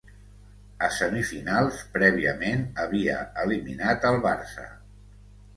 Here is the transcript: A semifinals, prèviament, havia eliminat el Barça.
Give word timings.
A 0.85 0.87
semifinals, 0.99 1.83
prèviament, 1.97 2.65
havia 2.85 3.21
eliminat 3.45 4.09
el 4.13 4.19
Barça. 4.29 4.71